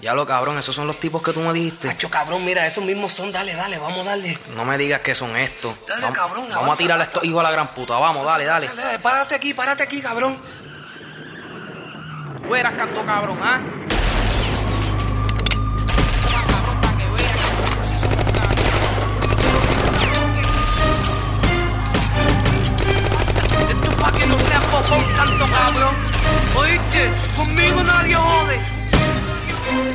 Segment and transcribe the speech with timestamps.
[0.00, 1.88] Ya lo cabrón, esos son los tipos que tú me dijiste.
[1.88, 3.32] Hacho, cabrón, mira, esos mismos son.
[3.32, 4.38] Dale, dale, vamos a darle.
[4.54, 5.74] No me digas que son estos.
[5.88, 7.98] Dale, vamos, cabrón, Vamos avanza, a tirarle a estos hijos a la gran puta.
[7.98, 8.68] Vamos, dale, dale.
[8.68, 10.38] Dale, dale, párate aquí, párate aquí, cabrón.
[12.46, 13.77] Tú eras canto cabrón, ¿ah?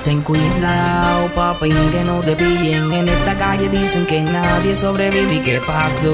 [0.03, 2.91] Ten cuidado, papi, que no te pillen.
[2.91, 5.35] En esta calle dicen que nadie sobrevive.
[5.35, 6.13] ¿Y qué pasó?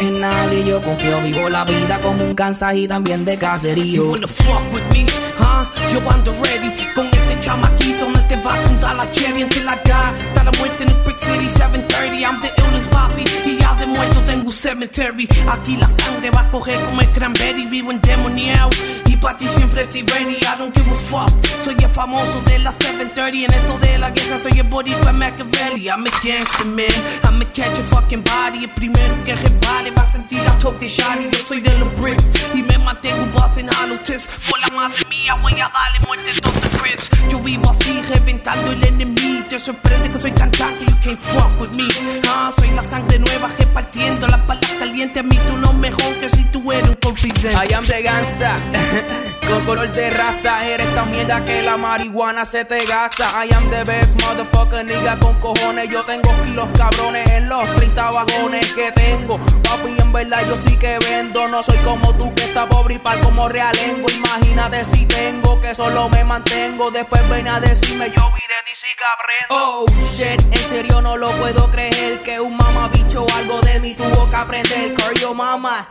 [0.00, 1.20] En nadie yo confío.
[1.22, 4.08] Vivo la vida como un Kansas y también de You caserío.
[4.10, 5.04] wanna fuck with me,
[5.38, 5.66] huh?
[5.92, 8.08] Yo ando ready con este chamaquito.
[8.08, 9.92] No te va a apuntar la cherry until I die.
[9.92, 12.20] Hasta la muerte en el Brick City 730.
[12.20, 13.24] I'm the illest papi.
[13.46, 15.28] Y ya de muerto tengo un cemetery.
[15.48, 17.66] Aquí la sangre va a coger como el cranberry.
[17.66, 18.70] Vivo endemoniado.
[19.20, 20.36] Pa' ti siempre estoy ready.
[20.36, 21.30] I don't give a fuck.
[21.64, 23.46] Soy el famoso de la 730.
[23.46, 25.88] En esto de la guerra soy el boricua Machiavelli.
[25.88, 26.86] I'm a gangster man.
[27.24, 28.64] I'm a catch a fucking body.
[28.64, 31.30] El primero que resbale va a sentir la toque shiny.
[31.32, 32.32] Yo soy de los bricks.
[32.54, 34.28] Y me mantengo busting hollow tips.
[34.48, 37.10] Por la madre mía voy a darle muerte a todos los crips.
[37.28, 39.17] Yo vivo así, reventando el enemigo.
[39.58, 41.88] Te sorprende que soy cantante, you can't fuck with me.
[42.28, 45.20] Ah, soy la sangre nueva repartiendo las balas calientes.
[45.20, 47.50] A mí tú no mejor que si tú eres un confidente.
[47.54, 48.60] I am the gangsta,
[49.48, 50.66] con color de rasta.
[50.66, 53.44] Eres tan mierda que la marihuana se te gasta.
[53.44, 55.88] I am the best motherfucker, nigga con cojones.
[55.88, 59.38] Yo tengo kilos cabrones en los 30 vagones que tengo.
[59.38, 61.48] Papi, en verdad yo sí que vendo.
[61.48, 64.08] No soy como tú que está pobre y pal como realengo.
[64.10, 66.90] Imagínate si tengo que solo me mantengo.
[66.90, 69.04] Después ven a decirme yo vi de ti sí que.
[69.50, 72.22] Oh shit, en serio no lo puedo creer.
[72.22, 74.94] Que un mamabicho algo de mí tuvo que aprender.
[74.94, 75.88] Corrio mama.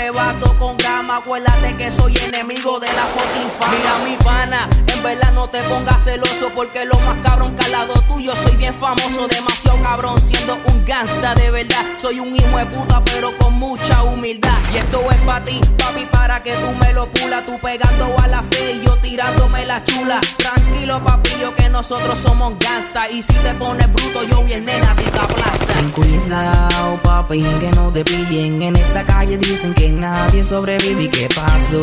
[0.00, 3.76] Arrebato con grama, acuérdate que soy enemigo de la fucking fama.
[3.76, 7.72] Mira mi pana, en verdad no te pongas celoso porque lo más cabrón que al
[7.72, 11.84] lado tuyo soy bien famoso, demasiado cabrón siendo un gangsta de verdad.
[11.96, 14.58] Soy un hijo de puta pero con mucha humildad.
[14.74, 18.28] Y esto es para ti, papi, para que tú me lo pula, tú pegando a
[18.28, 20.20] la fe y yo tirándome la chula.
[20.36, 24.94] Tranquilo papillo que nosotros somos gangsta y si te pones bruto yo y el nena
[24.94, 25.74] te aplasta.
[25.74, 28.62] Ten cuidado, papi, que no te pillen.
[28.62, 31.04] En esta calle dicen que nadie sobrevive.
[31.04, 31.80] ¿Y qué pasó?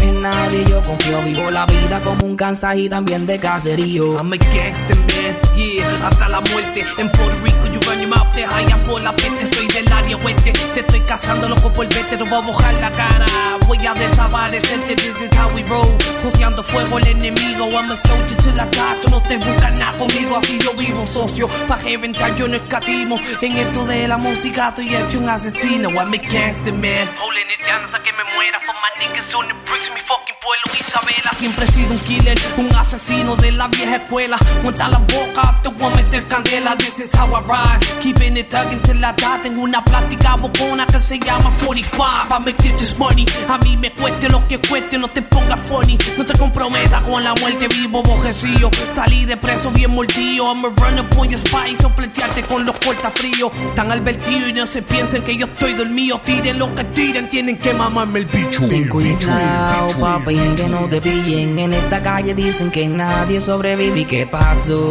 [0.00, 1.22] En nadie yo confío.
[1.22, 4.18] Vivo la vida como un Kansas y también de caserío.
[4.18, 6.84] I'm a gangster man, yeah, hasta la muerte.
[6.98, 9.46] En Puerto Rico, you run your mouth, te hallan por la peste.
[9.54, 12.90] Soy del área oeste, te estoy cazando loco por verte, no voy a mojar la
[12.90, 13.26] cara.
[13.66, 15.88] Voy a desaparecerte, this is how we roll.
[16.22, 19.00] Joseando fuego el enemigo, I'm a soldier till I die.
[19.02, 21.48] Tú no te buscas nada conmigo, así yo vivo, socio.
[21.66, 23.18] Pa' reventar yo no escatimo.
[23.42, 25.90] En esto de la música estoy hecho un asesino.
[25.90, 28.58] I'm a gangster man, holding it down hasta que me muera.
[28.60, 31.30] For my niggas on the bricks, mi fucking pueblo Isabela.
[31.32, 34.38] Siempre he sido un killer, un asesino de la vieja escuela.
[34.62, 36.76] Monta la boca, te voy a meter candela.
[36.76, 38.00] This is how I ride.
[38.00, 39.38] Keeping it tugging till I die.
[39.42, 42.04] Tengo una plástica bocona que se llama 45.
[42.30, 43.26] I make get this money.
[43.48, 45.98] A mí me cueste lo que cueste, no te pongas funny.
[46.16, 48.70] No te comprometas con la muerte vivo, bojecillo.
[48.90, 50.46] Salí de preso bien mordido.
[50.46, 51.76] I'm a run up on your spy.
[51.76, 53.50] Sopletearte con los cortafríos.
[53.74, 56.20] Tan advertido y no se piensen que yo estoy dormido.
[56.24, 58.66] Tiren lo que tiren, tienen que mamarme el bicho.
[58.68, 61.58] Ten cuidado, papi, que no te pillen.
[61.58, 64.00] En esta calle dicen que nadie sobrevive.
[64.00, 64.90] ¿Y qué pasó?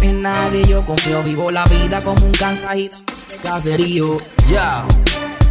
[0.00, 1.24] En nadie yo confío.
[1.24, 2.88] Vivo la vida como un de
[3.42, 4.16] caserío.
[4.46, 4.86] Ya.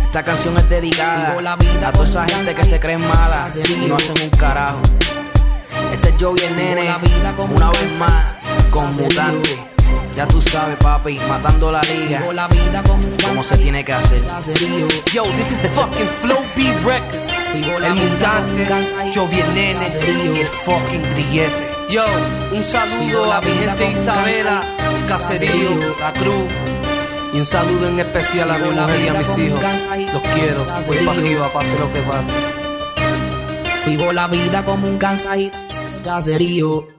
[0.06, 3.08] Esta canción es dedicada Vivo la vida a toda esa gente que se creen gangsta
[3.08, 4.80] malas y no hacen un carajo.
[5.92, 8.38] Este es Joey el nene, la vida como una un vez más,
[8.72, 9.79] con mutante.
[10.20, 13.86] Ya tú sabes, papi, matando la liga, Vivo la vida como un como se tiene
[13.86, 14.22] que hacer.
[15.14, 17.30] Yo, this is fucking Flow B Records.
[17.54, 18.68] El mutante,
[19.14, 19.88] yo vi el nene
[20.36, 21.72] y el fucking grillete.
[21.90, 22.04] Yo,
[22.52, 24.62] un saludo a mi gente Isabela,
[25.08, 25.96] Caserío.
[26.02, 26.50] La Cruz.
[27.32, 29.62] Y un saludo en especial a mi mujer y a mis hijos.
[30.12, 30.66] Los quiero.
[30.86, 32.34] Voy para arriba, pase lo que pase.
[33.86, 35.52] Vivo la vida como un de
[36.04, 36.99] caserío.